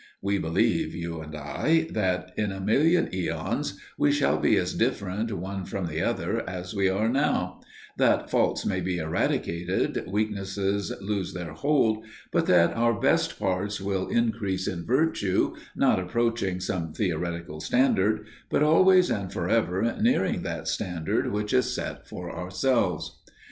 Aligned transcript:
We 0.19 0.39
believe, 0.39 0.95
you 0.95 1.21
and 1.21 1.35
I, 1.35 1.87
that 1.91 2.31
in 2.35 2.51
a 2.51 2.59
million 2.59 3.05
æons 3.09 3.73
we 3.99 4.11
shall 4.11 4.39
be 4.39 4.57
as 4.57 4.73
different 4.73 5.31
one 5.31 5.63
from 5.63 5.85
the 5.85 6.01
other 6.01 6.43
as 6.49 6.73
we 6.73 6.89
are 6.89 7.07
now; 7.07 7.59
that 7.99 8.27
faults 8.27 8.65
may 8.65 8.81
be 8.81 8.97
eradicated, 8.97 10.05
weaknesses 10.07 10.91
lose 11.01 11.35
their 11.35 11.51
hold, 11.53 12.03
but 12.31 12.47
that 12.47 12.73
our 12.75 12.99
best 12.99 13.37
parts 13.37 13.79
will 13.79 14.07
increase 14.07 14.67
in 14.67 14.87
virtue, 14.87 15.53
not 15.75 15.99
approaching 15.99 16.59
some 16.59 16.93
theoretical 16.93 17.59
standard, 17.59 18.25
but 18.49 18.63
always 18.63 19.11
and 19.11 19.31
forever 19.31 19.95
nearing 20.01 20.41
that 20.41 20.67
standard 20.67 21.31
which 21.31 21.53
is 21.53 21.75
set 21.75 22.07
for 22.07 22.35
ourselves. 22.35 23.19